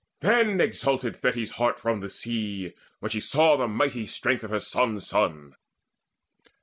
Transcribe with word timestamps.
Then 0.21 0.59
exulted 0.59 1.15
Thetis' 1.15 1.51
heart 1.51 1.75
When 1.75 1.93
from 1.93 1.99
the 1.99 2.09
sea 2.09 2.73
she 3.07 3.19
saw 3.19 3.55
the 3.55 3.67
mighty 3.67 4.07
strength 4.07 4.43
Of 4.43 4.49
her 4.49 4.59
son's 4.59 5.05
son. 5.05 5.53